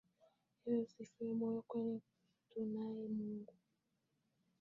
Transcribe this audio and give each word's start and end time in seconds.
Ewe 0.65 0.79
usife 0.85 1.21
moyo, 1.37 1.61
kwani 1.69 1.97
tunaye 2.49 3.03
Mungu. 3.15 3.53